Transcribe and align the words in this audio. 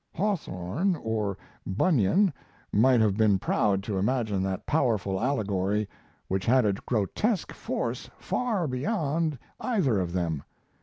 Hawthorne 0.15 0.95
or 0.95 1.37
Bunyan 1.63 2.33
might 2.73 3.01
have 3.01 3.15
been 3.15 3.37
proud 3.37 3.83
to 3.83 3.99
imagine 3.99 4.41
that 4.41 4.65
powerful 4.65 5.21
allegory, 5.23 5.87
which 6.27 6.47
had 6.47 6.65
a 6.65 6.73
grotesque 6.73 7.53
force 7.53 8.09
far 8.17 8.67
beyond 8.67 9.37
either 9.59 9.99
of 9.99 10.11
them.... 10.11 10.41